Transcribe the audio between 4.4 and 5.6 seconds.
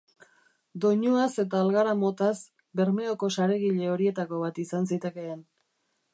bat izan zitekeen.